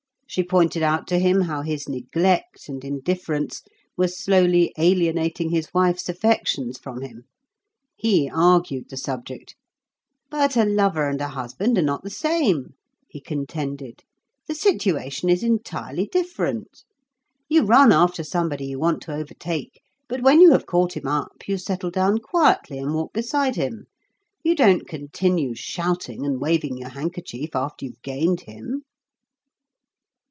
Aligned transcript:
She 0.33 0.43
pointed 0.45 0.81
out 0.81 1.07
to 1.09 1.19
him 1.19 1.41
how 1.41 1.59
his 1.61 1.89
neglect 1.89 2.69
and 2.69 2.85
indifference 2.85 3.63
were 3.97 4.07
slowly 4.07 4.71
alienating 4.77 5.49
his 5.49 5.67
wife's 5.73 6.07
affections 6.07 6.77
from 6.77 7.01
him. 7.01 7.25
He 7.97 8.31
argued 8.33 8.89
the 8.89 8.95
subject. 8.95 9.57
"'But 10.29 10.55
a 10.55 10.63
lover 10.63 11.09
and 11.09 11.19
a 11.19 11.27
husband 11.27 11.77
are 11.77 11.81
not 11.81 12.03
the 12.03 12.09
same,' 12.09 12.75
he 13.09 13.19
contended; 13.19 14.03
'the 14.47 14.55
situation 14.55 15.27
is 15.27 15.43
entirely 15.43 16.07
different. 16.09 16.85
You 17.49 17.65
run 17.65 17.91
after 17.91 18.23
somebody 18.23 18.67
you 18.67 18.79
want 18.79 19.01
to 19.01 19.13
overtake; 19.13 19.81
but 20.07 20.21
when 20.21 20.39
you 20.39 20.51
have 20.51 20.65
caught 20.65 20.95
him 20.95 21.07
up, 21.07 21.45
you 21.45 21.57
settle 21.57 21.91
down 21.91 22.19
quietly 22.19 22.77
and 22.79 22.93
walk 22.93 23.11
beside 23.11 23.57
him; 23.57 23.87
you 24.45 24.55
don't 24.55 24.87
continue 24.87 25.55
shouting 25.55 26.25
and 26.25 26.39
waving 26.39 26.77
your 26.77 26.91
handkerchief 26.91 27.53
after 27.53 27.83
you 27.83 27.91
have 27.91 28.01
gained 28.01 28.39
him. 28.45 28.83